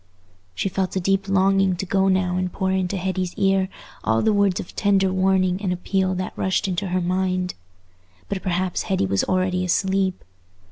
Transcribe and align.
She 0.55 0.67
felt 0.67 0.95
a 0.95 0.99
deep 0.99 1.29
longing 1.29 1.75
to 1.75 1.85
go 1.85 2.07
now 2.07 2.35
and 2.35 2.51
pour 2.51 2.71
into 2.71 2.97
Hetty's 2.97 3.35
ear 3.35 3.69
all 4.03 4.23
the 4.23 4.33
words 4.33 4.59
of 4.59 4.75
tender 4.75 5.13
warning 5.13 5.61
and 5.61 5.71
appeal 5.71 6.15
that 6.15 6.33
rushed 6.35 6.67
into 6.67 6.87
her 6.87 7.01
mind. 7.01 7.53
But 8.27 8.41
perhaps 8.41 8.81
Hetty 8.89 9.05
was 9.05 9.23
already 9.23 9.63
asleep. 9.63 10.23